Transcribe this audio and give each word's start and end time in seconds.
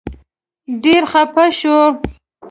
ډېر 0.83 1.03
خپه 1.11 1.45
شو. 1.57 1.77